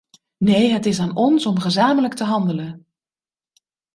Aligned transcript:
Nee, 0.37 0.71
het 0.71 0.85
is 0.85 0.99
aan 0.99 1.15
ons 1.15 1.45
om 1.45 1.59
gezamenlijk 1.59 2.13
te 2.13 2.23
handelen! 2.23 2.85